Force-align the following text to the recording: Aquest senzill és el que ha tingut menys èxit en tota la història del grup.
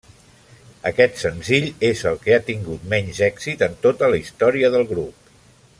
Aquest 0.91 1.19
senzill 1.23 1.67
és 1.91 2.01
el 2.13 2.17
que 2.23 2.33
ha 2.37 2.41
tingut 2.49 2.89
menys 2.95 3.23
èxit 3.31 3.65
en 3.69 3.79
tota 3.87 4.11
la 4.15 4.23
història 4.25 4.77
del 4.77 4.89
grup. 4.95 5.35